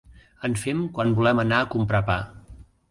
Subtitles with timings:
[0.49, 2.21] En fem quan volem anar a comprar pa.